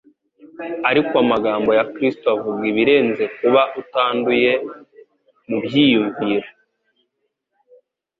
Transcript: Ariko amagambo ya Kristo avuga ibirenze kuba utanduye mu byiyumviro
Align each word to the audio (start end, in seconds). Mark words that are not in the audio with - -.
Ariko 0.89 1.13
amagambo 1.23 1.69
ya 1.77 1.85
Kristo 1.93 2.25
avuga 2.35 2.61
ibirenze 2.71 3.23
kuba 3.37 3.61
utanduye 3.81 4.51
mu 5.49 5.57
byiyumviro 5.65 6.49